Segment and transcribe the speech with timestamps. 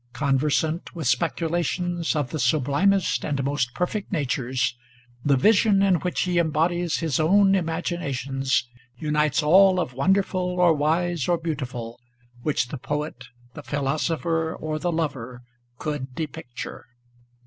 [0.13, 4.75] Conversant with speculations of the sublimest and most perfect natures,
[5.23, 8.67] the vision in which he em bodies his own imaginations
[8.97, 11.99] unites all of won derful or wise or beautiful,
[12.41, 15.43] which the poet, the philosopher or the lover
[15.77, 16.85] could depicture.